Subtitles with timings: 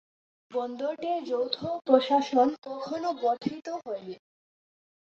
[0.51, 1.57] বন্দরটির যৌথ
[1.85, 4.15] প্রশাসন কখনও গঠিত হয়নি।